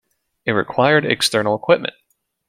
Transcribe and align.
It 0.45 0.53
required 0.53 1.05
external 1.05 1.53
equipment. 1.55 1.93